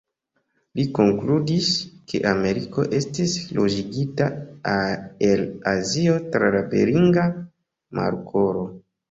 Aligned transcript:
Li 0.77 0.83
konkludis, 0.99 1.67
ke 2.13 2.21
Ameriko 2.29 2.85
estis 3.01 3.35
loĝigita 3.59 4.31
el 5.29 5.45
Azio 5.75 6.17
tra 6.33 6.51
la 6.57 6.65
Beringa 6.75 7.29
Markolo. 8.01 8.67